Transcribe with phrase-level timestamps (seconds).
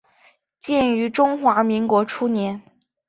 [0.59, 2.63] 建于中华民国初年。